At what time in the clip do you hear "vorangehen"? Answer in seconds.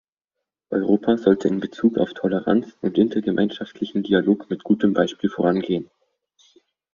5.29-5.91